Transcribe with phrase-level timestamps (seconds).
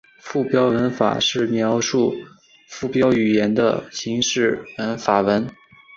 [0.17, 2.11] 附标文法是描述
[2.67, 5.21] 附标语言的形式文法。